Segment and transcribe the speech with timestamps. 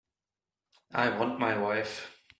[0.95, 2.23] I want my wife.